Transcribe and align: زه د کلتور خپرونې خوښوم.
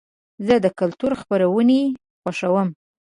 زه 0.45 0.55
د 0.65 0.67
کلتور 0.79 1.11
خپرونې 1.21 1.81
خوښوم. 2.21 2.69